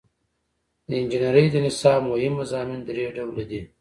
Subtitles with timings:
[0.87, 3.61] د انجنیری د نصاب مهم مضامین درې ډوله دي.